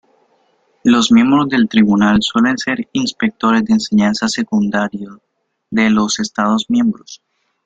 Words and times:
Los 0.83 1.11
miembros 1.11 1.47
del 1.49 1.69
tribunal 1.69 2.23
suelen 2.23 2.57
ser 2.57 2.89
Inspectores 2.91 3.63
de 3.65 3.73
Enseñanza 3.73 4.27
Secundaria 4.27 5.11
de 5.69 5.89
los 5.91 6.19
Estados 6.19 6.65
Miembros. 6.71 7.21